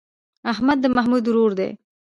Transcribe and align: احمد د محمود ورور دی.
احمد 0.51 0.77
د 0.81 0.85
محمود 0.95 1.23
ورور 1.27 1.51
دی. 1.59 1.69